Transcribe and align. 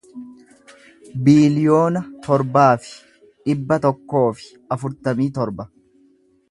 biiliyoona 1.27 2.01
torbaa 2.27 2.71
fi 2.85 2.97
dhibba 3.49 3.81
tokkoo 3.87 4.27
fi 4.43 4.53
afurtamii 4.77 5.31
torba 5.39 5.71